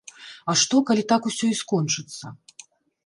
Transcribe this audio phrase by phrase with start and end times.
[0.53, 2.25] А што, калі так усё і скончыцца?